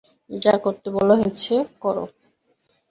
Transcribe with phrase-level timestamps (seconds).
[0.29, 1.53] যা করতে বলা হয়েছে
[1.79, 1.97] কর।